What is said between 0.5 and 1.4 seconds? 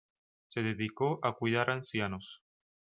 dedicó a